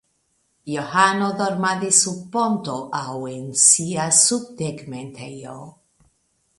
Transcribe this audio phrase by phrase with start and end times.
[0.75, 3.05] Johano dormadis sub ponto aŭ
[3.35, 5.57] en sia subtegmentejo.